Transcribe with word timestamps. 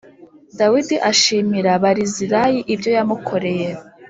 Dawidi 0.59 0.95
ashimira 1.11 1.71
Barizilayi 1.83 2.59
ibyo 2.73 2.89
yamukoreye 2.97 3.69